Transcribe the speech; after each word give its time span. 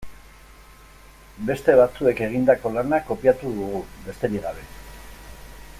Beste 1.49 1.75
batzuek 1.81 2.23
egindako 2.29 2.73
lana 2.77 3.01
kopiatu 3.11 3.53
dugu, 3.59 3.83
besterik 4.09 4.49
gabe. 4.49 4.65